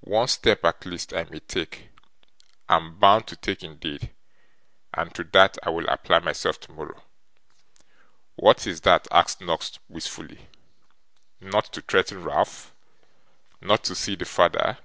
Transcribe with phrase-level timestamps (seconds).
[0.00, 1.90] One step, at least, I may take
[2.68, 4.12] am bound to take indeed
[4.92, 7.04] and to that I will apply myself tomorrow.'
[8.34, 10.48] 'What is that?' asked Noggs wistfully.
[11.38, 12.74] 'Not to threaten Ralph?
[13.60, 14.76] Not to see the father?